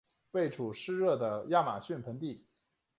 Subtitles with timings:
[0.31, 2.43] 位处湿热的亚马逊盆地。